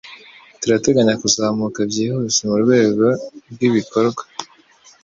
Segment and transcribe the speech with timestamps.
[0.61, 3.05] Turateganya kuzamuka byihuse murwego
[3.51, 4.23] rwibikorwa.